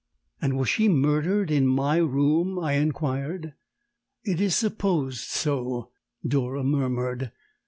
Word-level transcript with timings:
"And 0.41 0.57
was 0.57 0.67
she 0.67 0.89
murdered 0.89 1.51
in 1.51 1.67
my 1.67 1.97
room?" 1.97 2.57
I 2.57 2.71
inquired. 2.73 3.53
"It 4.23 4.41
is 4.41 4.55
supposed 4.55 5.27
so," 5.27 5.91
Dora 6.27 6.63
murmured. 6.63 7.31